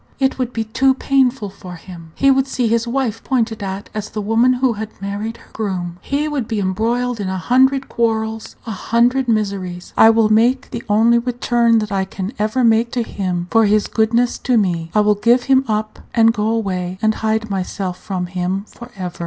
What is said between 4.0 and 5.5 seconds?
the woman who had married